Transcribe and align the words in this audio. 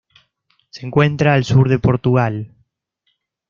Se 0.71 0.83
encuentra 0.83 1.35
al 1.35 1.43
sur 1.45 1.69
de 1.69 1.77
Portugal. 1.77 2.55